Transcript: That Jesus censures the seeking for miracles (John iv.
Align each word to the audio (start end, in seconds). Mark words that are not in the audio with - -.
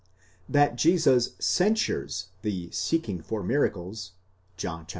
That 0.49 0.77
Jesus 0.77 1.35
censures 1.37 2.29
the 2.41 2.71
seeking 2.71 3.21
for 3.21 3.43
miracles 3.43 4.13
(John 4.57 4.81
iv. 4.81 4.87